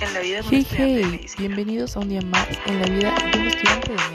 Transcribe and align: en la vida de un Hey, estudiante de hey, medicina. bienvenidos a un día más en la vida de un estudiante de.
en 0.00 0.14
la 0.14 0.20
vida 0.20 0.42
de 0.42 0.48
un 0.48 0.54
Hey, 0.54 0.60
estudiante 0.60 0.96
de 0.96 1.04
hey, 1.04 1.10
medicina. 1.10 1.38
bienvenidos 1.38 1.96
a 1.96 2.00
un 2.00 2.08
día 2.08 2.22
más 2.22 2.48
en 2.66 2.80
la 2.80 2.86
vida 2.86 3.14
de 3.32 3.38
un 3.38 3.46
estudiante 3.46 3.92
de. 3.92 4.07